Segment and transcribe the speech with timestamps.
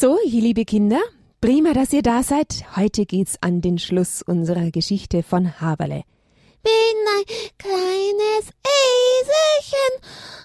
[0.00, 1.00] So, ihr liebe Kinder,
[1.40, 2.62] prima, dass ihr da seid.
[2.76, 6.04] Heute geht's an den Schluss unserer Geschichte von Haberle.
[6.62, 6.72] Bin
[7.16, 7.24] ein
[7.58, 9.94] kleines Eselchen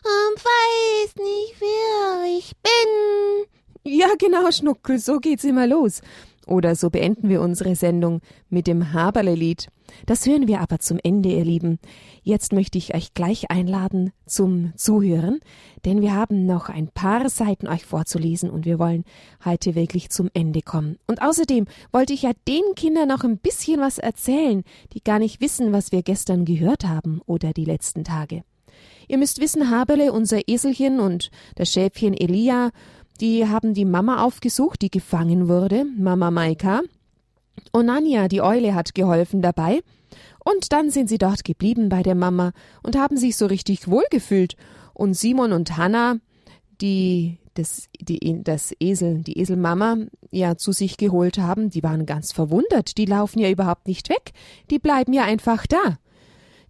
[0.02, 3.46] und weiß nicht, wer ich bin.
[3.84, 6.02] Ja, genau, Schnuckel, so geht's immer los.
[6.48, 9.68] Oder so beenden wir unsere Sendung mit dem Haberle-Lied.
[10.06, 11.80] Das hören wir aber zum Ende, ihr Lieben.
[12.24, 15.40] Jetzt möchte ich euch gleich einladen zum Zuhören,
[15.86, 19.04] denn wir haben noch ein paar Seiten euch vorzulesen und wir wollen
[19.46, 20.98] heute wirklich zum Ende kommen.
[21.08, 25.42] Und außerdem wollte ich ja den Kindern noch ein bisschen was erzählen, die gar nicht
[25.42, 28.44] wissen, was wir gestern gehört haben oder die letzten Tage.
[29.08, 32.72] Ihr müsst wissen, Haberle, unser Eselchen und das Schäfchen Elia,
[33.20, 36.82] die haben die Mama aufgesucht, die gefangen wurde, Mama Maika,
[37.74, 39.82] und Anja, die Eule, hat geholfen dabei.
[40.46, 42.52] Und dann sind sie dort geblieben bei der Mama
[42.84, 44.56] und haben sich so richtig wohlgefühlt.
[44.94, 46.18] Und Simon und Hanna,
[46.82, 49.98] die das, die, das Esel, die Eselmama
[50.32, 52.98] ja zu sich geholt haben, die waren ganz verwundert.
[52.98, 54.32] Die laufen ja überhaupt nicht weg.
[54.70, 55.98] Die bleiben ja einfach da.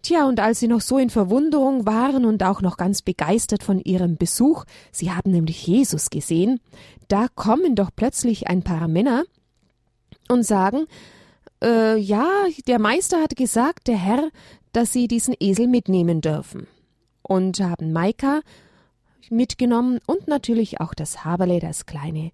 [0.01, 3.79] Tja, und als sie noch so in Verwunderung waren und auch noch ganz begeistert von
[3.79, 6.59] ihrem Besuch, sie haben nämlich Jesus gesehen,
[7.07, 9.23] da kommen doch plötzlich ein paar Männer
[10.29, 10.85] und sagen,
[11.63, 12.27] äh, ja,
[12.67, 14.29] der Meister hat gesagt, der Herr,
[14.71, 16.67] dass sie diesen Esel mitnehmen dürfen.
[17.21, 18.41] Und haben Maika
[19.29, 22.31] mitgenommen und natürlich auch das Haberle, das kleine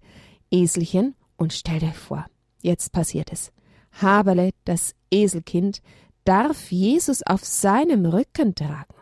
[0.50, 1.14] Eselchen.
[1.36, 2.26] Und stellt euch vor,
[2.60, 3.52] jetzt passiert es.
[3.92, 5.80] Haberle, das Eselkind,
[6.24, 8.94] darf Jesus auf seinem Rücken tragen.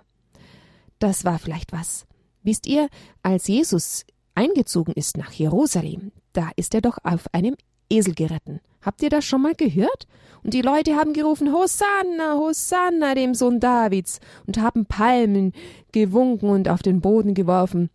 [0.99, 2.07] Das war vielleicht was.
[2.43, 2.89] Wisst ihr,
[3.23, 7.57] als Jesus eingezogen ist nach Jerusalem, da ist er doch auf einem
[7.91, 8.61] Esel geritten.
[8.83, 10.07] Habt ihr das schon mal gehört?
[10.45, 15.53] Und die Leute haben gerufen, Hosanna, Hosanna dem Sohn Davids und haben Palmen
[15.93, 17.91] gewunken und auf den Boden geworfen.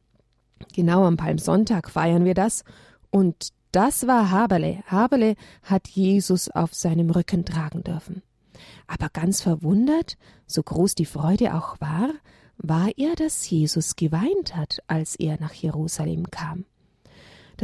[0.74, 2.64] Genau am Palmsonntag feiern wir das.
[3.10, 4.84] Und das war Haberle.
[4.88, 8.22] Haberle hat Jesus auf seinem Rücken tragen dürfen.
[8.88, 12.10] Aber ganz verwundert, so groß die Freude auch war,
[12.58, 16.66] war er, dass Jesus geweint hat, als er nach Jerusalem kam.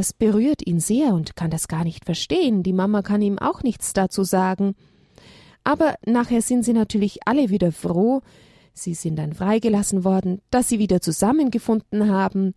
[0.00, 2.62] Das berührt ihn sehr und kann das gar nicht verstehen.
[2.62, 4.74] Die Mama kann ihm auch nichts dazu sagen.
[5.62, 8.22] Aber nachher sind sie natürlich alle wieder froh.
[8.72, 12.54] Sie sind dann freigelassen worden, dass sie wieder zusammengefunden haben,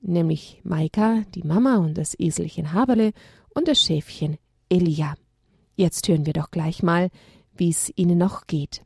[0.00, 3.12] nämlich Maika, die Mama und das Eselchen Haberle
[3.54, 4.38] und das Schäfchen
[4.68, 5.14] Elia.
[5.76, 7.10] Jetzt hören wir doch gleich mal,
[7.54, 8.82] wie es ihnen noch geht.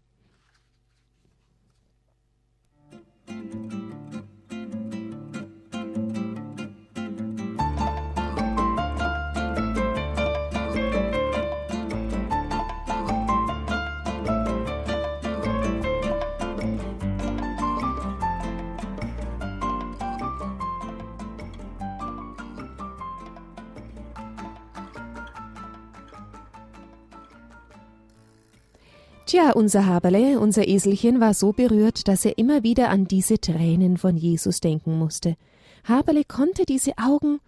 [29.26, 33.96] Tja, unser Haberle, unser Eselchen war so berührt, dass er immer wieder an diese Tränen
[33.96, 35.34] von Jesus denken musste.
[35.82, 37.40] Haberle konnte diese Augen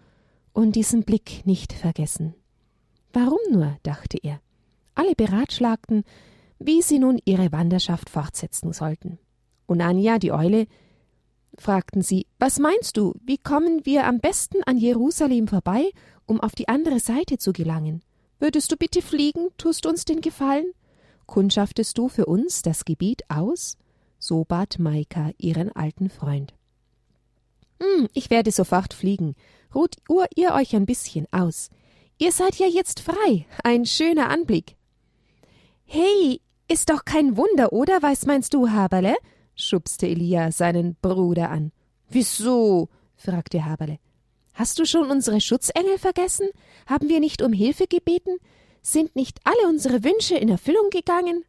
[0.51, 2.35] und diesen Blick nicht vergessen.
[3.13, 4.41] Warum nur, dachte er.
[4.93, 6.03] Alle beratschlagten,
[6.59, 9.17] wie sie nun ihre Wanderschaft fortsetzen sollten.
[9.65, 10.67] Und Anja, die Eule,
[11.57, 15.91] fragten sie, was meinst du, wie kommen wir am besten an Jerusalem vorbei,
[16.25, 18.01] um auf die andere Seite zu gelangen?
[18.37, 20.73] Würdest du bitte fliegen, tust uns den Gefallen?
[21.29, 23.77] Kundschaftest du für uns das Gebiet aus?
[24.17, 26.55] So bat Maika ihren alten Freund.
[27.79, 29.35] Hm, ich werde sofort fliegen.
[29.75, 29.97] Ruht
[30.35, 31.69] ihr euch ein bisschen aus.
[32.17, 33.45] Ihr seid ja jetzt frei.
[33.63, 34.75] Ein schöner Anblick.
[35.85, 38.01] Hey, ist doch kein Wunder, oder?
[38.01, 39.15] Was meinst du, Haberle?
[39.53, 41.71] schubste Elia seinen Bruder an.
[42.09, 42.89] Wieso?
[43.15, 43.99] fragte Haberle.
[44.55, 46.49] Hast du schon unsere Schutzengel vergessen?
[46.87, 48.39] Haben wir nicht um Hilfe gebeten?
[48.81, 51.43] Sind nicht alle unsere Wünsche in Erfüllung gegangen?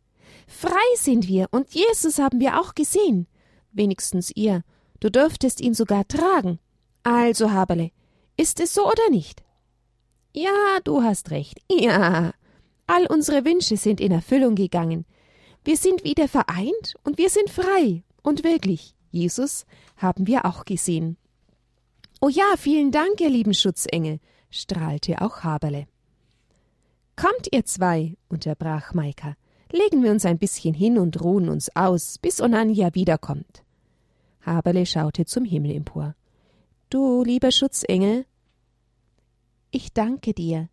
[0.46, 3.26] Frei sind wir, und Jesus haben wir auch gesehen.
[3.72, 4.62] Wenigstens ihr.
[4.98, 6.58] Du dürftest ihn sogar tragen.
[7.02, 7.90] Also, Haberle,
[8.36, 9.42] ist es so oder nicht?
[10.34, 11.60] Ja, du hast recht.
[11.70, 12.32] Ja.
[12.86, 15.06] All unsere Wünsche sind in Erfüllung gegangen.
[15.64, 18.02] Wir sind wieder vereint und wir sind frei.
[18.22, 19.64] Und wirklich, Jesus
[19.96, 21.16] haben wir auch gesehen.
[22.20, 25.86] Oh ja, vielen Dank, ihr lieben Schutzengel, strahlte auch Haberle.
[27.20, 29.36] Kommt, ihr zwei, unterbrach Maika,
[29.70, 33.62] legen wir uns ein bisschen hin und ruhen uns aus, bis Onanja wiederkommt.
[34.40, 36.14] Haberle schaute zum Himmel empor.
[36.88, 38.24] Du, lieber Schutzengel,
[39.70, 40.70] ich danke dir.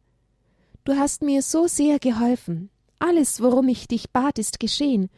[0.86, 2.70] Du hast mir so sehr geholfen.
[2.98, 5.10] Alles, worum ich dich bat, ist geschehen.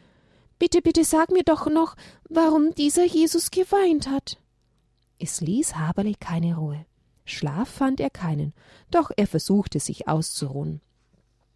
[0.58, 1.94] Bitte, bitte sag mir doch noch,
[2.28, 4.42] warum dieser Jesus geweint hat.
[5.20, 6.84] Es ließ Haberle keine Ruhe.
[7.24, 8.52] Schlaf fand er keinen,
[8.90, 10.80] doch er versuchte sich auszuruhen.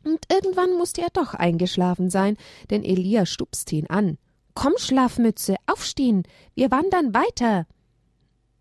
[0.04, 2.36] Und irgendwann musste er doch eingeschlafen sein,
[2.70, 4.18] denn Elia stupste ihn an.
[4.54, 6.22] Komm, Schlafmütze, aufstehen,
[6.54, 7.66] wir wandern weiter.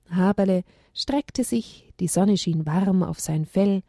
[0.10, 0.64] Haberle
[0.94, 3.84] streckte sich, die Sonne schien warm auf sein Fell.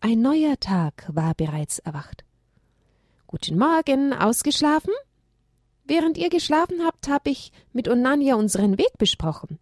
[0.00, 2.24] Ein neuer Tag war bereits erwacht.
[3.26, 4.92] Guten Morgen, ausgeschlafen?
[5.84, 9.58] Während ihr geschlafen habt, habe ich mit Onania unseren Weg besprochen.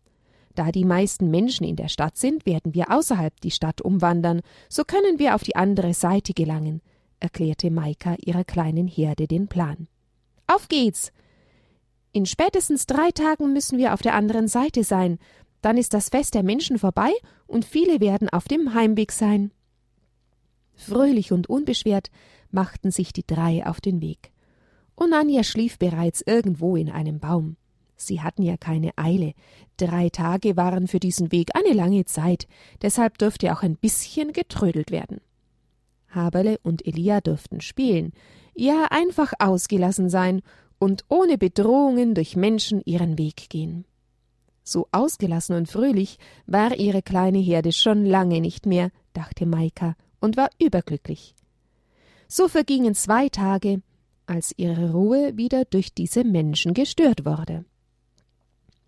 [0.54, 4.84] Da die meisten Menschen in der Stadt sind, werden wir außerhalb die Stadt umwandern, so
[4.84, 6.80] können wir auf die andere Seite gelangen,
[7.20, 9.88] erklärte Maika ihrer kleinen Herde den Plan.
[10.46, 11.12] Auf geht's!
[12.12, 15.18] In spätestens drei Tagen müssen wir auf der anderen Seite sein,
[15.60, 17.10] dann ist das Fest der Menschen vorbei
[17.46, 19.50] und viele werden auf dem Heimweg sein.
[20.74, 22.10] Fröhlich und unbeschwert
[22.50, 24.30] machten sich die drei auf den Weg.
[24.96, 27.56] Onania schlief bereits irgendwo in einem Baum.
[27.96, 29.32] Sie hatten ja keine Eile.
[29.76, 32.46] Drei Tage waren für diesen Weg eine lange Zeit,
[32.82, 35.20] deshalb durfte auch ein bisschen getrödelt werden.
[36.16, 38.12] Haberle und Elia durften spielen,
[38.56, 40.42] ja einfach ausgelassen sein
[40.80, 43.84] und ohne Bedrohungen durch Menschen ihren Weg gehen.
[44.64, 50.36] So ausgelassen und fröhlich war ihre kleine Herde schon lange nicht mehr, dachte Maika und
[50.36, 51.36] war überglücklich.
[52.26, 53.80] So vergingen zwei Tage,
[54.26, 57.64] als ihre Ruhe wieder durch diese Menschen gestört wurde.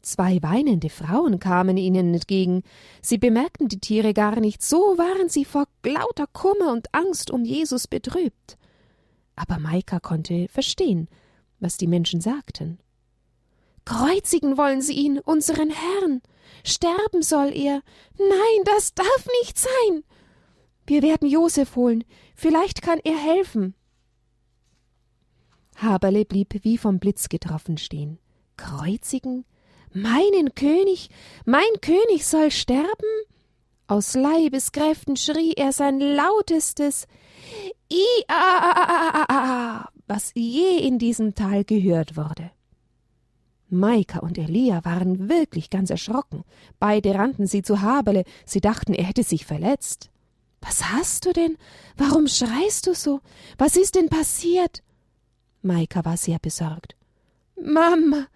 [0.02, 2.62] Zwei weinende Frauen kamen ihnen entgegen.
[3.02, 7.44] Sie bemerkten die Tiere gar nicht, so waren sie vor lauter Kummer und Angst um
[7.44, 8.56] Jesus betrübt.
[9.34, 11.08] Aber Maika konnte verstehen,
[11.60, 12.78] was die Menschen sagten.
[13.84, 16.20] Kreuzigen wollen sie ihn, unseren Herrn.
[16.64, 17.82] Sterben soll er.
[18.18, 20.04] Nein, das darf nicht sein.
[20.86, 22.04] Wir werden Josef holen.
[22.34, 23.74] Vielleicht kann er helfen.
[25.76, 28.18] Haberle blieb wie vom Blitz getroffen stehen.
[28.56, 29.44] Kreuzigen?
[30.02, 31.10] Meinen König,
[31.44, 32.86] mein König soll sterben?
[33.88, 37.06] Aus Leibeskräften schrie er sein lautestes
[37.88, 38.28] Ia,
[40.06, 42.50] was je in diesem Tal gehört wurde.
[43.70, 46.44] Maika und Elia waren wirklich ganz erschrocken.
[46.78, 50.10] Beide rannten sie zu Haberle, sie dachten, er hätte sich verletzt.
[50.60, 51.56] Was hast du denn?
[51.96, 53.20] Warum schreist du so?
[53.58, 54.82] Was ist denn passiert?
[55.62, 56.94] Maika war sehr besorgt.
[57.60, 58.26] Mama,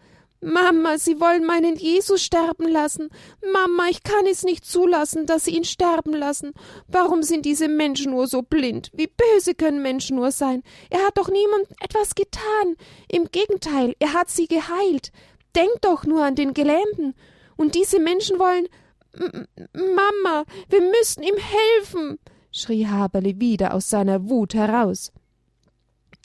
[0.42, 3.10] Mama, Sie wollen meinen Jesus sterben lassen.
[3.52, 6.52] Mama, ich kann es nicht zulassen, dass Sie ihn sterben lassen.
[6.88, 8.90] Warum sind diese Menschen nur so blind?
[8.92, 10.62] Wie böse können Menschen nur sein?
[10.90, 12.76] Er hat doch niemand etwas getan.
[13.08, 15.12] Im Gegenteil, er hat sie geheilt.
[15.54, 17.14] Denk doch nur an den Gelähmten.
[17.56, 18.66] Und diese Menschen wollen.
[19.14, 22.18] M Mama, wir müssen ihm helfen,
[22.50, 25.12] schrie Haberle wieder aus seiner Wut heraus.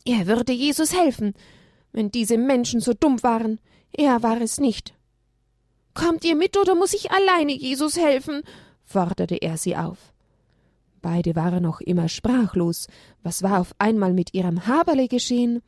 [0.06, 1.34] Er würde Jesus helfen,
[1.92, 3.60] wenn diese Menschen so dumm waren.
[3.94, 4.94] Er war es nicht.
[5.94, 8.44] Kommt ihr mit oder muss ich alleine Jesus helfen?
[8.84, 10.14] forderte er sie auf.
[11.02, 12.88] Beide waren noch immer sprachlos.
[13.24, 15.62] Was war auf einmal mit ihrem Haberle geschehen?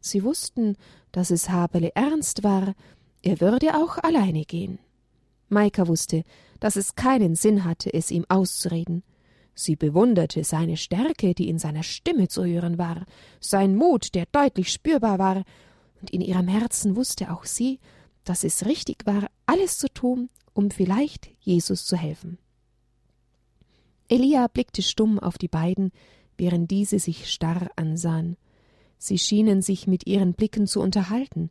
[0.00, 0.76] Sie wussten,
[1.12, 2.74] dass es Haberle ernst war.
[3.22, 4.78] Er würde auch alleine gehen.
[5.48, 6.24] Maika wusste,
[6.60, 9.02] dass es keinen Sinn hatte, es ihm auszureden.
[9.54, 13.04] Sie bewunderte seine Stärke, die in seiner Stimme zu hören war,
[13.40, 15.42] sein Mut, der deutlich spürbar war,
[16.00, 17.78] und in ihrem Herzen wusste auch sie,
[18.24, 22.38] dass es richtig war, alles zu tun, um vielleicht Jesus zu helfen.
[24.08, 25.92] Elia blickte stumm auf die beiden,
[26.36, 28.36] während diese sich starr ansahen.
[28.98, 31.50] Sie schienen sich mit ihren Blicken zu unterhalten.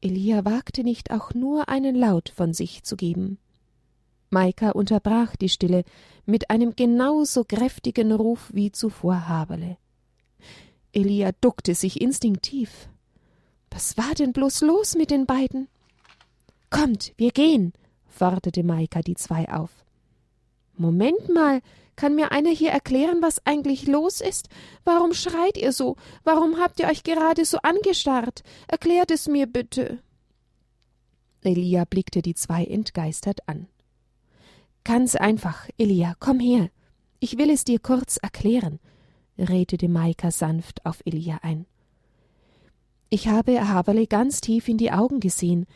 [0.00, 3.38] Elia wagte nicht auch nur einen Laut von sich zu geben.
[4.30, 5.84] Maika unterbrach die Stille
[6.26, 9.76] mit einem genauso kräftigen Ruf wie zuvor Haberle.
[10.92, 12.88] Elia duckte sich instinktiv.
[13.70, 15.68] Was war denn bloß los mit den beiden?
[16.70, 17.72] Kommt, wir gehen,
[18.06, 19.70] forderte Maika die zwei auf.
[20.76, 21.60] Moment mal,
[21.96, 24.48] kann mir einer hier erklären, was eigentlich los ist?
[24.84, 25.96] Warum schreit ihr so?
[26.22, 28.42] Warum habt ihr euch gerade so angestarrt?
[28.68, 29.98] Erklärt es mir bitte.
[31.42, 33.66] Elia blickte die zwei entgeistert an.
[34.84, 36.70] Ganz einfach, Elia, komm her.
[37.20, 38.78] Ich will es dir kurz erklären,
[39.36, 41.66] redete Maika sanft auf Elia ein.
[43.10, 45.66] Ich habe Haberle ganz tief in die Augen gesehen.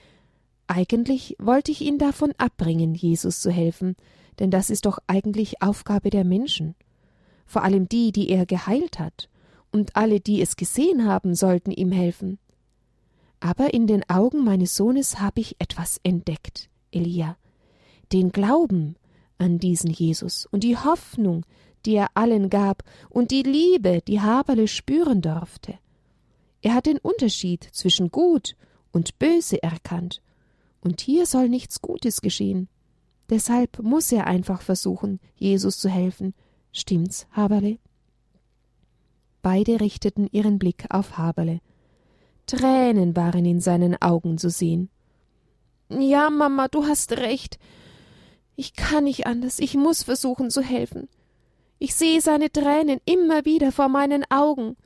[0.67, 3.97] Eigentlich wollte ich ihn davon abbringen, Jesus zu helfen,
[4.39, 6.75] denn das ist doch eigentlich Aufgabe der Menschen.
[7.47, 9.29] Vor allem die, die er geheilt hat,
[9.71, 12.39] und alle, die es gesehen haben, sollten ihm helfen.
[13.41, 17.37] Aber in den Augen meines Sohnes habe ich etwas entdeckt, Elia.
[18.13, 18.97] Den Glauben
[19.39, 21.47] an diesen Jesus und die Hoffnung,
[21.87, 25.79] die er allen gab, und die Liebe, die Haberle spüren durfte.
[26.63, 28.57] Er hat den Unterschied zwischen gut
[28.93, 30.23] und böse erkannt.
[30.81, 32.69] Und hier soll nichts Gutes geschehen.
[33.29, 36.35] Deshalb muss er einfach versuchen, Jesus zu helfen.
[36.73, 37.79] Stimmt's, Haberle?
[39.43, 41.61] Beide richteten ihren Blick auf Haberle.
[42.47, 44.89] Tränen waren in seinen Augen zu sehen.
[45.89, 47.59] Ja, Mama, du hast recht.
[48.55, 51.09] Ich kann nicht anders, ich muss versuchen zu helfen.
[51.79, 54.77] Ich sehe seine Tränen immer wieder vor meinen Augen.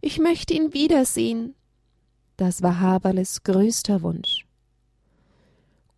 [0.00, 1.54] Ich möchte ihn wiedersehen.
[2.36, 4.46] Das war Haberles größter Wunsch.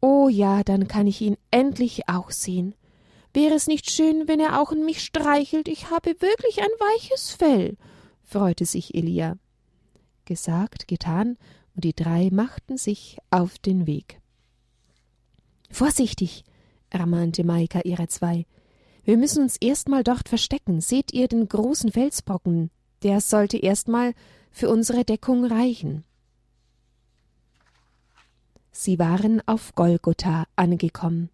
[0.00, 2.74] Oh ja, dann kann ich ihn endlich auch sehen.
[3.34, 5.68] Wäre es nicht schön, wenn er auch in mich streichelt?
[5.68, 7.76] Ich habe wirklich ein weiches Fell,
[8.22, 9.36] freute sich Elia.
[10.24, 11.36] Gesagt, getan,
[11.74, 14.20] und die drei machten sich auf den Weg.
[15.70, 16.44] Vorsichtig,
[16.88, 18.46] ermahnte Maika ihre zwei.
[19.04, 20.80] Wir müssen uns erstmal dort verstecken.
[20.80, 22.70] Seht ihr den großen Felsbrocken?
[23.02, 24.14] Der sollte erstmal
[24.50, 26.04] für unsere Deckung reichen.
[28.72, 31.30] Sie waren auf Golgotha angekommen,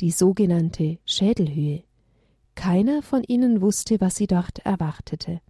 [0.00, 1.82] die sogenannte Schädelhöhe.
[2.54, 5.40] Keiner von ihnen wusste, was sie dort erwartete.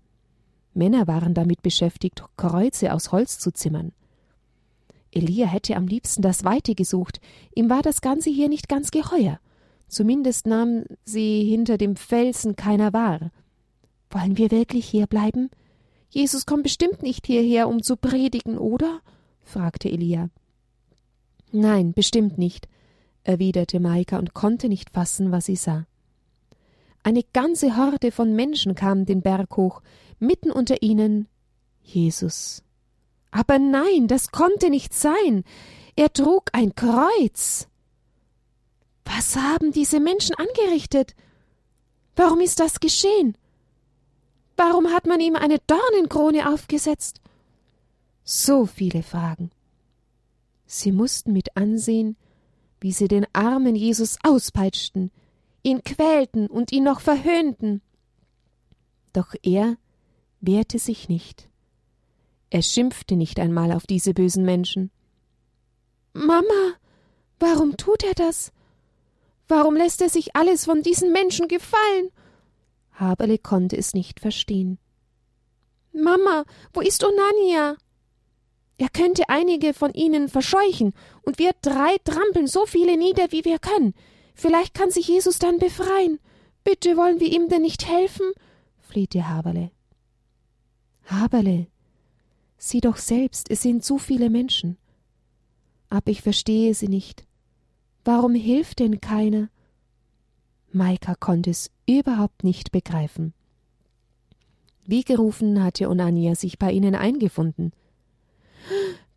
[0.74, 3.92] Männer waren damit beschäftigt, Kreuze aus Holz zu zimmern.
[5.10, 7.20] Elia hätte am liebsten das Weite gesucht,
[7.54, 9.40] ihm war das Ganze hier nicht ganz geheuer.
[9.88, 13.30] Zumindest nahm sie hinter dem Felsen keiner wahr.
[14.16, 15.50] Wollen wir wirklich hier bleiben?
[16.08, 19.00] Jesus kommt bestimmt nicht hierher, um zu predigen, oder?
[19.42, 20.30] fragte Elia.
[21.52, 22.66] Nein, bestimmt nicht,
[23.24, 25.86] erwiderte Maika und konnte nicht fassen, was sie sah.
[27.02, 29.82] Eine ganze Horde von Menschen kam den Berg hoch,
[30.18, 31.28] mitten unter ihnen
[31.82, 32.62] Jesus.
[33.32, 35.44] Aber nein, das konnte nicht sein.
[35.94, 37.68] Er trug ein Kreuz.
[39.04, 41.14] Was haben diese Menschen angerichtet?
[42.14, 43.36] Warum ist das geschehen?
[44.56, 47.20] Warum hat man ihm eine Dornenkrone aufgesetzt?
[48.24, 49.50] So viele Fragen.
[50.66, 52.16] Sie mussten mit ansehen,
[52.80, 55.10] wie sie den armen Jesus auspeitschten,
[55.62, 57.82] ihn quälten und ihn noch verhöhnten.
[59.12, 59.76] Doch er
[60.40, 61.48] wehrte sich nicht.
[62.50, 64.90] Er schimpfte nicht einmal auf diese bösen Menschen.
[66.12, 66.74] Mama,
[67.38, 68.52] warum tut er das?
[69.48, 72.10] Warum lässt er sich alles von diesen Menschen gefallen?
[72.98, 74.78] Haberle konnte es nicht verstehen.
[75.92, 77.76] Mama, wo ist Onania?
[78.78, 83.58] Er könnte einige von ihnen verscheuchen, und wir drei trampeln so viele nieder, wie wir
[83.58, 83.94] können.
[84.34, 86.18] Vielleicht kann sich Jesus dann befreien.
[86.62, 88.26] Bitte wollen wir ihm denn nicht helfen?
[88.80, 89.70] flehte Haberle.
[91.04, 91.68] Haberle,
[92.58, 94.76] sieh doch selbst, es sind zu viele Menschen.
[95.88, 97.24] Aber ich verstehe sie nicht.
[98.04, 99.48] Warum hilft denn keiner?
[100.72, 103.32] Maika konnte es überhaupt nicht begreifen.
[104.84, 107.72] Wie gerufen hatte Onania sich bei ihnen eingefunden.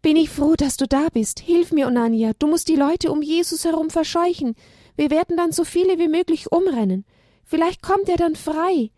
[0.02, 1.40] Bin ich froh, dass du da bist.
[1.40, 2.32] Hilf mir, Onania.
[2.40, 4.56] Du musst die Leute um Jesus herum verscheuchen.
[4.96, 7.06] Wir werden dann so viele wie möglich umrennen.
[7.44, 8.92] Vielleicht kommt er dann frei.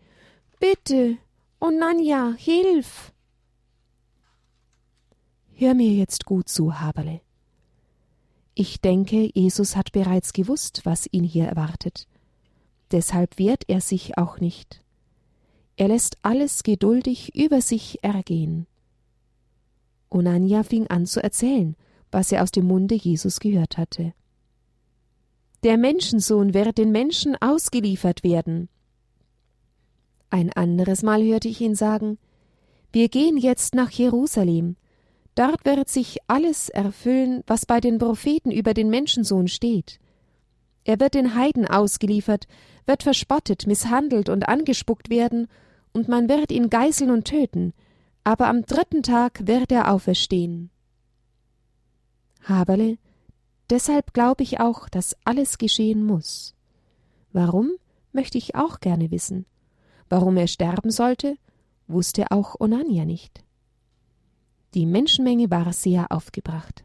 [0.60, 1.16] Bitte,
[1.60, 3.12] Onanja, hilf!
[5.54, 7.20] Hör mir jetzt gut zu, Haberle.
[8.54, 12.06] Ich denke, Jesus hat bereits gewusst, was ihn hier erwartet.
[12.92, 14.82] Deshalb wehrt er sich auch nicht.
[15.76, 18.66] Er lässt alles geduldig über sich ergehen.
[20.10, 21.74] Onania fing an zu erzählen,
[22.10, 24.12] was er aus dem Munde Jesus gehört hatte.
[25.62, 28.68] Der Menschensohn wird den Menschen ausgeliefert werden.
[30.28, 32.18] Ein anderes Mal hörte ich ihn sagen
[32.92, 34.76] Wir gehen jetzt nach Jerusalem.
[35.34, 39.98] Dort wird sich alles erfüllen, was bei den Propheten über den Menschensohn steht.
[40.84, 42.46] Er wird den Heiden ausgeliefert,
[42.86, 45.48] wird verspottet, misshandelt und angespuckt werden,
[45.92, 47.74] und man wird ihn geißeln und töten,
[48.24, 50.70] aber am dritten Tag wird er auferstehen.
[52.44, 52.98] Haberle,
[53.68, 56.54] deshalb glaube ich auch, dass alles geschehen muss.
[57.32, 57.72] Warum,
[58.12, 59.46] möchte ich auch gerne wissen.
[60.08, 61.36] Warum er sterben sollte,
[61.86, 63.44] wusste auch Onania nicht.
[64.74, 66.84] Die Menschenmenge war sehr aufgebracht.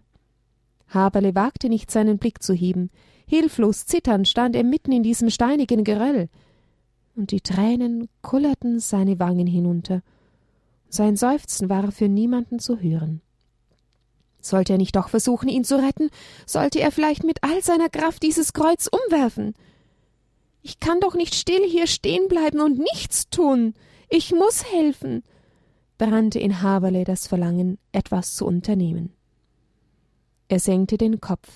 [0.89, 2.89] Haberle wagte nicht, seinen Blick zu heben.
[3.27, 6.29] Hilflos zitternd stand er mitten in diesem steinigen Geröll,
[7.15, 10.01] und die Tränen kullerten seine Wangen hinunter.
[10.87, 13.21] Sein Seufzen war für niemanden zu hören.
[14.39, 16.09] Sollte er nicht doch versuchen, ihn zu retten?
[16.45, 19.55] Sollte er vielleicht mit all seiner Kraft dieses Kreuz umwerfen?
[20.61, 23.73] Ich kann doch nicht still hier stehen bleiben und nichts tun.
[24.09, 25.23] Ich muss helfen,
[25.97, 29.11] brannte in Haberle das Verlangen, etwas zu unternehmen.
[30.47, 31.49] Er senkte den Kopf,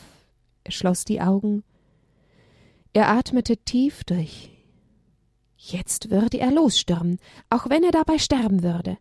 [0.64, 1.64] er schloss die Augen,
[2.94, 4.50] er atmete tief durch.
[5.58, 8.98] Jetzt würde er losstürmen, auch wenn er dabei sterben würde.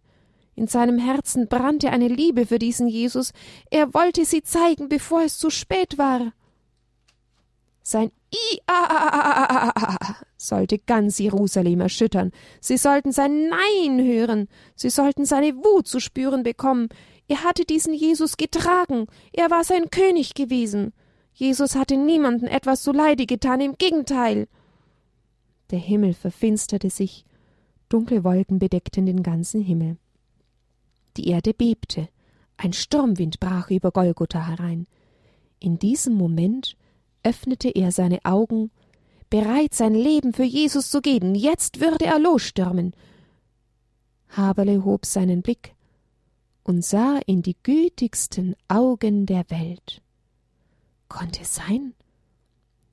[0.54, 3.32] In seinem Herzen brannte eine Liebe für diesen Jesus,
[3.70, 6.32] er wollte sie zeigen, bevor es zu spät war.
[7.82, 9.72] Sein Ia
[10.36, 12.30] sollte ganz Jerusalem erschüttern.
[12.60, 14.48] Sie sollten sein Nein hören.
[14.76, 16.88] Sie sollten seine Wut zu spüren bekommen.
[17.26, 19.06] Er hatte diesen Jesus getragen.
[19.32, 20.92] Er war sein König gewesen.
[21.40, 24.46] Jesus hatte niemanden etwas so Leide getan, im Gegenteil.
[25.70, 27.24] Der Himmel verfinsterte sich.
[27.88, 29.96] Dunkle Wolken bedeckten den ganzen Himmel.
[31.16, 32.10] Die Erde bebte.
[32.58, 34.86] Ein Sturmwind brach über Golgotha herein.
[35.60, 36.76] In diesem Moment
[37.22, 38.70] öffnete er seine Augen,
[39.30, 41.34] bereit sein Leben für Jesus zu geben.
[41.34, 42.92] Jetzt würde er losstürmen.
[44.28, 45.74] Haberle hob seinen Blick
[46.64, 50.02] und sah in die gütigsten Augen der Welt.
[51.10, 51.92] Konnte es sein?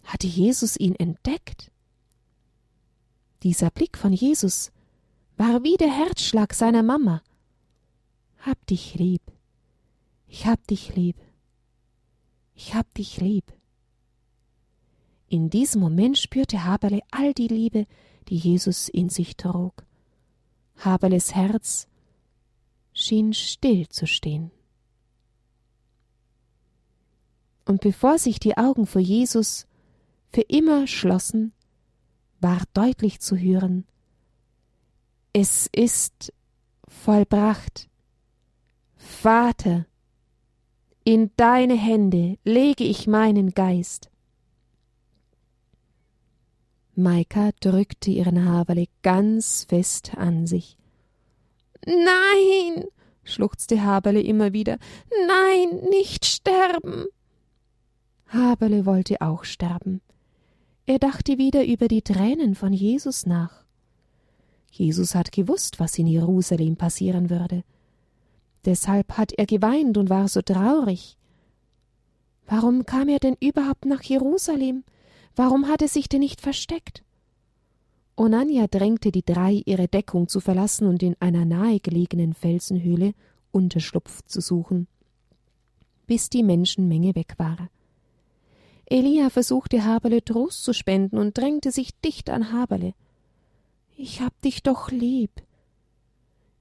[0.04, 1.72] Hatte Jesus ihn entdeckt?
[3.44, 4.72] Dieser Blick von Jesus
[5.38, 7.22] war wie der Herzschlag seiner Mama.
[8.40, 9.22] Hab dich lieb.
[10.28, 11.16] Ich hab dich lieb.
[12.56, 13.54] Ich hab dich lieb.
[15.30, 17.86] In diesem Moment spürte Haberle all die Liebe,
[18.30, 19.86] die Jesus in sich trug.
[20.78, 21.88] Haberles Herz
[22.94, 24.52] schien still zu stehen.
[27.68, 29.68] Und bevor sich die Augen vor Jesus
[30.32, 31.52] für immer schlossen,
[32.40, 33.86] war deutlich zu hören
[35.34, 36.34] Es ist
[36.88, 37.90] vollbracht.
[38.96, 39.86] Vater,
[41.04, 44.10] in deine Hände lege ich meinen Geist.
[46.96, 50.78] Maika drückte ihren Haberle ganz fest an sich.
[51.86, 52.86] Nein,
[53.24, 54.78] schluchzte Haberle immer wieder.
[55.28, 57.08] Nein, nicht sterben.
[58.29, 60.01] Haberle wollte auch sterben.
[60.86, 63.63] Er dachte wieder über die Tränen von Jesus nach.
[64.72, 67.63] Jesus hat gewusst, was in Jerusalem passieren würde.
[68.65, 71.17] Deshalb hat er geweint und war so traurig.
[72.46, 74.84] Warum kam er denn überhaupt nach Jerusalem?
[75.36, 77.03] Warum hat er sich denn nicht versteckt?
[78.15, 83.13] Onania drängte die drei, ihre Deckung zu verlassen und in einer nahegelegenen Felsenhöhle
[83.51, 84.87] Unterschlupf zu suchen,
[86.07, 87.70] bis die Menschenmenge weg war.
[88.90, 92.94] Elia versuchte Haberle Trost zu spenden und drängte sich dicht an Haberle.
[93.98, 95.32] Ich hab dich doch lieb.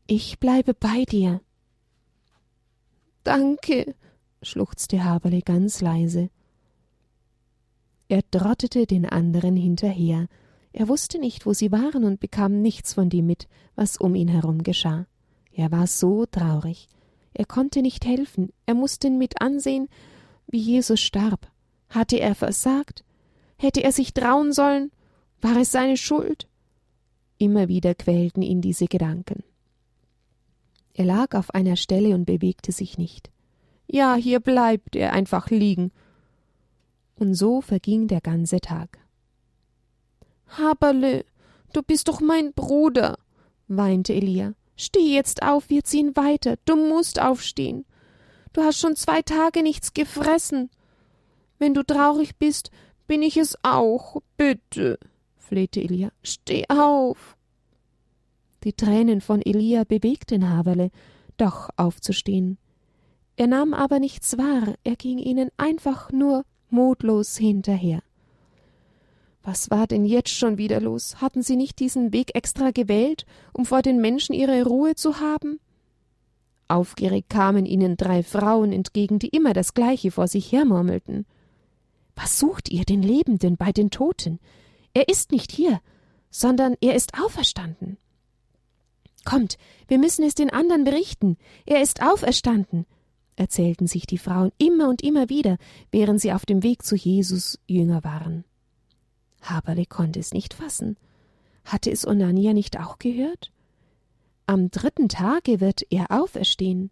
[0.09, 1.41] Ich bleibe bei dir.
[3.23, 3.95] Danke,
[4.43, 6.31] schluchzte Haberle ganz leise.
[8.09, 10.29] Er trottete den anderen hinterher.
[10.73, 14.29] Er wusste nicht, wo sie waren und bekam nichts von dem mit, was um ihn
[14.29, 15.07] herum geschah.
[15.53, 16.89] Er war so traurig.
[17.35, 18.53] Er konnte nicht helfen.
[18.67, 19.89] Er musste mit ansehen,
[20.47, 21.51] wie Jesus starb.
[21.89, 23.05] Hatte er versagt?
[23.57, 24.91] Hätte er sich trauen sollen?
[25.41, 26.49] War es seine Schuld?
[27.39, 29.43] Immer wieder quälten ihn diese Gedanken.
[30.95, 33.31] Er lag auf einer Stelle und bewegte sich nicht.
[33.87, 35.93] Ja, hier bleibt er einfach liegen
[37.19, 38.99] und so verging der ganze Tag.
[40.49, 41.25] Haberle,
[41.73, 43.19] du bist doch mein Bruder,
[43.69, 44.55] weinte Elia.
[44.77, 46.57] Steh jetzt auf, wir ziehen weiter.
[46.67, 47.87] Du musst aufstehen.
[48.53, 50.71] Du hast schon zwei Tage nichts gefressen.
[51.59, 52.71] Wenn du traurig bist,
[53.07, 54.21] bin ich es auch.
[54.37, 54.99] Bitte,
[55.37, 56.11] flehte Elia.
[56.23, 57.37] Steh auf.
[58.65, 60.91] Die Tränen von Elia bewegten Haberle,
[61.37, 62.59] doch aufzustehen.
[63.37, 68.03] Er nahm aber nichts wahr, er ging ihnen einfach nur mutlos hinterher.
[69.43, 71.21] Was war denn jetzt schon wieder los?
[71.21, 75.61] Hatten sie nicht diesen Weg extra gewählt, um vor den Menschen ihre Ruhe zu haben?
[76.67, 81.27] Aufgeregt kamen ihnen drei Frauen entgegen, die immer das Gleiche vor sich hermurmelten.
[82.17, 84.41] Was sucht ihr den Lebenden bei den Toten?
[84.95, 85.81] Er ist nicht hier,
[86.31, 87.99] sondern er ist auferstanden.
[89.25, 91.37] Kommt, wir müssen es den anderen berichten.
[91.67, 92.87] Er ist auferstanden
[93.37, 95.59] erzählten sich die Frauen immer und immer wieder,
[95.91, 98.45] während sie auf dem Weg zu Jesus Jünger waren.
[99.43, 100.97] Haberle konnte es nicht fassen.
[101.65, 103.53] Hatte es Onania nicht auch gehört?
[104.47, 106.91] Am dritten Tage wird er auferstehen.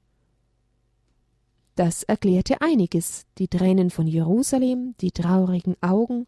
[1.75, 6.27] Das erklärte einiges, die Tränen von Jerusalem, die traurigen Augen.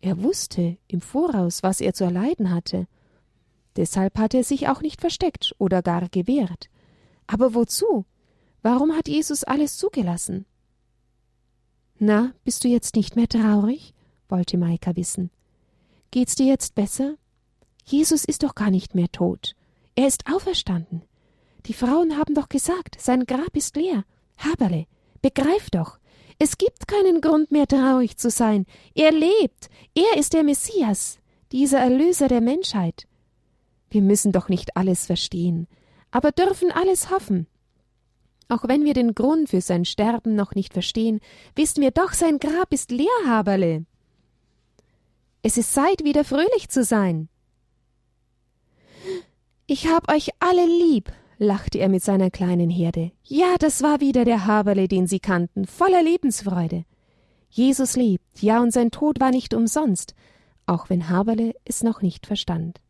[0.00, 2.86] Er wusste im Voraus, was er zu erleiden hatte.
[3.76, 6.68] Deshalb hatte er sich auch nicht versteckt oder gar gewehrt.
[7.26, 8.04] Aber wozu?
[8.62, 10.46] Warum hat Jesus alles zugelassen?
[11.98, 13.94] Na, bist du jetzt nicht mehr traurig?
[14.28, 15.30] wollte Maika wissen.
[16.10, 17.16] Geht's dir jetzt besser?
[17.84, 19.54] Jesus ist doch gar nicht mehr tot.
[19.96, 21.02] Er ist auferstanden.
[21.66, 24.04] Die Frauen haben doch gesagt, sein Grab ist leer.
[24.36, 24.86] Haberle,
[25.22, 25.98] begreif doch.
[26.38, 28.66] Es gibt keinen Grund mehr traurig zu sein.
[28.94, 29.68] Er lebt.
[29.94, 31.18] Er ist der Messias,
[31.52, 33.06] dieser Erlöser der Menschheit.
[33.90, 35.68] Wir müssen doch nicht alles verstehen,
[36.10, 37.46] aber dürfen alles hoffen.
[38.48, 41.20] Auch wenn wir den Grund für sein Sterben noch nicht verstehen,
[41.54, 43.86] wissen wir doch, sein Grab ist leer, Haberle.
[45.42, 47.28] Es ist Zeit, wieder fröhlich zu sein.
[49.66, 51.12] Ich hab euch alle lieb,
[51.44, 53.12] lachte er mit seiner kleinen Herde.
[53.22, 56.84] Ja, das war wieder der Haberle, den sie kannten, voller Lebensfreude.
[57.50, 60.14] Jesus lebt, ja, und sein Tod war nicht umsonst,
[60.66, 62.80] auch wenn Haberle es noch nicht verstand.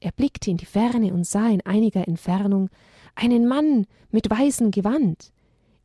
[0.00, 2.70] Er blickte in die Ferne und sah in einiger Entfernung
[3.16, 5.32] einen Mann mit weißem Gewand.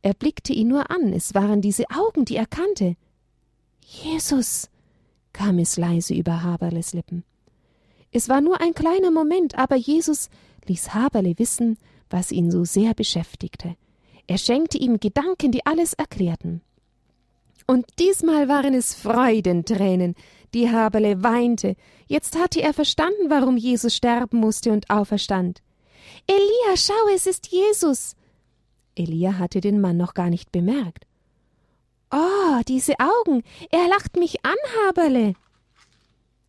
[0.02, 2.94] Er blickte ihn nur an, es waren diese Augen, die er kannte.
[3.80, 4.70] Jesus,
[5.32, 7.24] kam es leise über Haberles Lippen.
[8.12, 10.28] Es war nur ein kleiner Moment, aber Jesus
[10.68, 11.78] ließ Haberle wissen,
[12.10, 13.76] was ihn so sehr beschäftigte.
[14.26, 16.62] Er schenkte ihm Gedanken, die alles erklärten.
[17.66, 20.14] Und diesmal waren es Freudentränen,
[20.52, 21.76] die Haberle weinte.
[22.06, 25.62] Jetzt hatte er verstanden, warum Jesus sterben musste und auferstand.
[26.26, 28.16] Elia, schau, es ist Jesus.
[28.94, 31.06] Elia hatte den Mann noch gar nicht bemerkt.
[32.10, 34.54] Oh, diese Augen, er lacht mich an,
[34.86, 35.34] Haberle.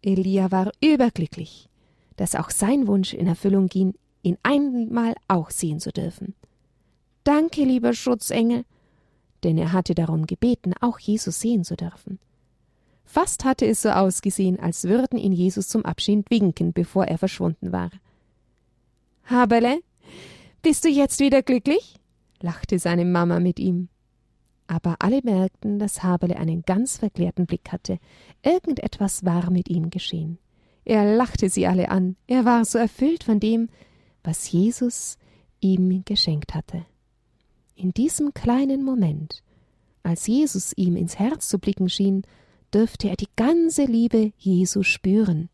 [0.02, 1.70] Elia war überglücklich,
[2.18, 3.96] dass auch sein Wunsch in Erfüllung ging,
[4.26, 6.36] ihn einmal auch sehen zu dürfen.
[7.24, 8.66] Danke, lieber Schutzengel,
[9.44, 12.20] denn er hatte darum gebeten, auch Jesus sehen zu dürfen.
[13.06, 17.72] Fast hatte es so ausgesehen, als würden ihn Jesus zum Abschied winken, bevor er verschwunden
[17.72, 17.92] war.
[19.26, 19.80] Haberle,
[20.62, 22.00] bist du jetzt wieder glücklich?
[22.42, 23.90] lachte seine Mama mit ihm.
[24.68, 28.00] Aber alle merkten, dass Haberle einen ganz verklärten Blick hatte.
[28.44, 30.40] Irgendetwas war mit ihm geschehen.
[30.84, 32.16] Er lachte sie alle an.
[32.28, 33.70] Er war so erfüllt von dem,
[34.26, 35.18] was Jesus
[35.60, 36.86] ihm geschenkt hatte.
[37.76, 39.44] In diesem kleinen Moment,
[40.04, 42.24] als Jesus ihm ins Herz zu blicken schien,
[42.74, 45.50] dürfte er die ganze Liebe Jesu spüren.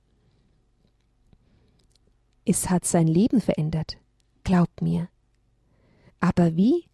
[2.45, 3.97] Es hat sein Leben verändert,
[4.43, 5.07] glaubt mir.
[6.19, 6.85] Aber wie?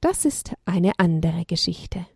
[0.00, 2.06] Das ist eine andere Geschichte.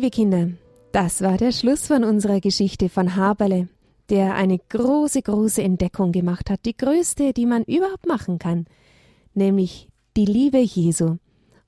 [0.00, 0.48] Liebe Kinder,
[0.92, 3.68] das war der Schluss von unserer Geschichte von Haberle,
[4.08, 8.64] der eine große, große Entdeckung gemacht hat, die größte, die man überhaupt machen kann,
[9.34, 11.18] nämlich die Liebe Jesu.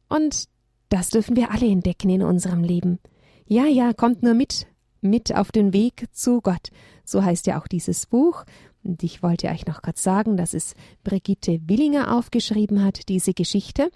[0.08, 0.46] Und
[0.88, 3.00] das dürfen wir alle entdecken in unserem Leben.
[3.44, 4.66] Ja, ja, kommt nur mit,
[5.02, 6.70] mit auf den Weg zu Gott.
[7.04, 8.46] So heißt ja auch dieses Buch.
[8.82, 13.90] Und ich wollte euch noch kurz sagen, dass es Brigitte Willinger aufgeschrieben hat, diese Geschichte.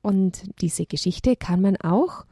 [0.00, 2.24] Und diese Geschichte kann man auch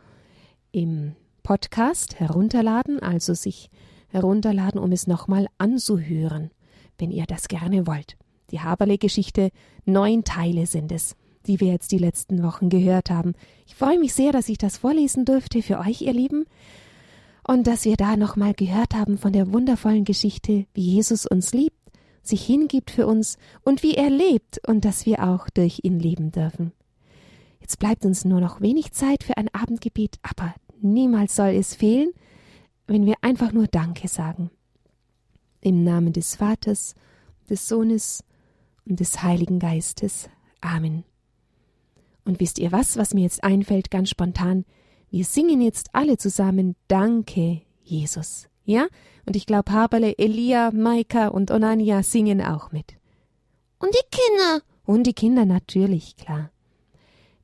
[0.75, 3.71] im Podcast herunterladen, also sich
[4.09, 6.51] herunterladen, um es nochmal anzuhören,
[6.99, 8.17] wenn ihr das gerne wollt.
[8.51, 9.51] Die Haberle-Geschichte,
[9.85, 11.15] neun Teile sind es,
[11.47, 13.35] die wir jetzt die letzten Wochen gehört haben.
[13.67, 16.45] Ich freue mich sehr, dass ich das vorlesen durfte für euch, ihr Lieben,
[17.47, 21.79] und dass wir da nochmal gehört haben von der wundervollen Geschichte, wie Jesus uns liebt,
[22.23, 26.33] sich hingibt für uns und wie er lebt und dass wir auch durch ihn leben
[26.33, 26.73] dürfen.
[27.61, 32.12] Jetzt bleibt uns nur noch wenig Zeit für ein Abendgebet, aber Niemals soll es fehlen,
[32.87, 34.51] wenn wir einfach nur Danke sagen.
[35.62, 36.94] Im Namen des Vaters,
[37.49, 38.23] des Sohnes
[38.85, 40.29] und des Heiligen Geistes.
[40.61, 41.05] Amen.
[42.27, 44.66] Und wisst ihr was, was mir jetzt einfällt, ganz spontan?
[45.09, 48.51] Wir singen jetzt alle zusammen Danke, Jesus.
[48.66, 48.87] Ja?
[49.25, 52.92] Und ich glaube, Haberle, Elia, Maika und Onania singen auch mit.
[53.79, 54.61] Und die Kinder.
[54.85, 56.51] Und die Kinder natürlich, klar.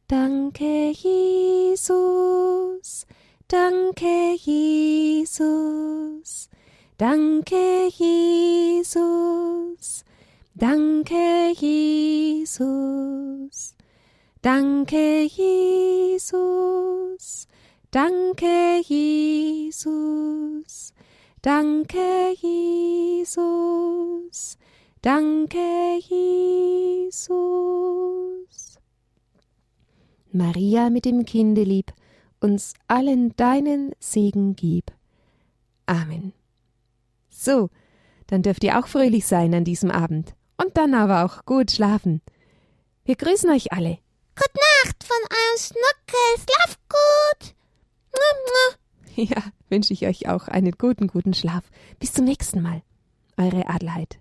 [0.09, 3.07] Danke, Jesus.
[3.51, 6.47] Danke, Jesus.
[6.97, 10.05] Danke, Jesus.
[10.55, 13.75] Danke, Jesus.
[14.41, 16.31] Danke, Jesus.
[17.91, 20.95] Danke, Jesus.
[21.43, 24.59] Danke, Jesus.
[25.03, 27.35] Danke, Jesus.
[30.31, 31.93] Maria mit dem Kinde lieb
[32.41, 34.93] uns allen deinen Segen gib.
[35.87, 36.33] Amen.
[37.29, 37.71] So,
[38.27, 42.21] dann dürft ihr auch fröhlich sein an diesem Abend und dann aber auch gut schlafen.
[43.05, 43.99] Wir grüßen euch alle.
[44.37, 46.45] Gute Nacht von eurem Schnuckel.
[46.47, 47.55] Schlaf gut.
[49.17, 51.65] Ja, wünsche ich euch auch einen guten, guten Schlaf.
[51.99, 52.83] Bis zum nächsten Mal.
[53.37, 54.20] Eure Adelheid.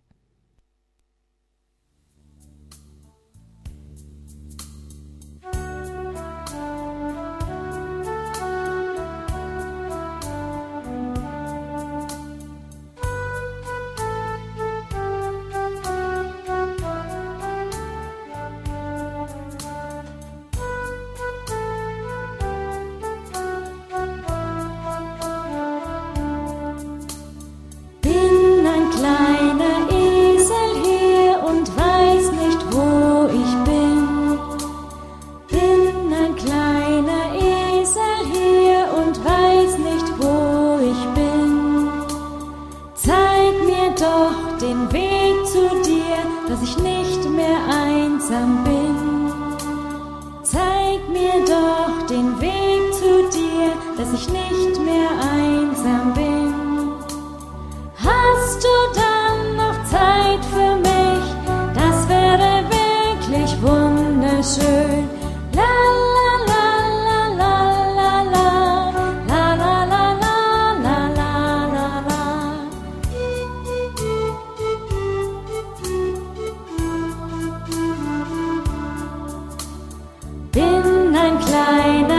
[81.30, 82.19] ein kleiner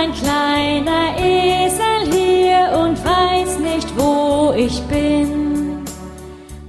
[0.00, 5.84] ein kleiner Esel hier und weiß nicht, wo ich bin.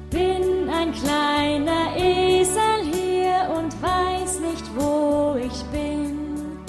[0.10, 6.60] Bin ein kleiner Esel hier und weiß nicht, wo ich bin.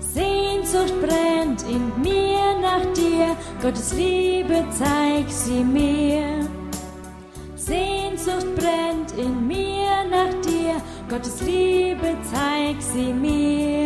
[0.00, 6.48] Sehnsucht brennt in mir nach dir, Gottes Liebe zeig sie mir.
[7.54, 13.85] Sehnsucht brennt in mir nach dir, Gottes Liebe zeig sie mir.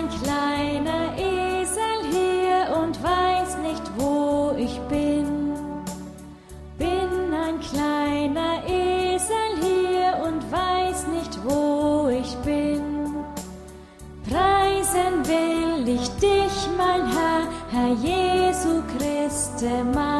[0.00, 5.52] ein kleiner Esel hier und weiß nicht, wo ich bin.
[6.78, 12.82] Bin ein kleiner Esel hier und weiß nicht, wo ich bin.
[14.28, 20.19] Preisen will ich dich, mein Herr, Herr Jesu Christe, mein